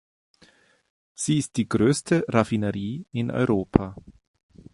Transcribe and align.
Sie 1.13 1.37
ist 1.37 1.57
die 1.57 1.69
größte 1.69 2.25
Raffinerie 2.27 3.05
in 3.11 3.29
Europa. 3.29 3.95